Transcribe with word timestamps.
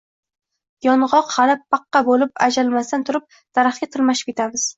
Yong‘oq 0.85 1.29
hali 1.33 1.55
«paqqa» 1.75 2.01
bo‘lib 2.07 2.33
ajralmasdan 2.47 3.05
turib, 3.11 3.29
daraxtga 3.61 3.91
tarmashib 3.99 4.33
ketamiz. 4.33 4.67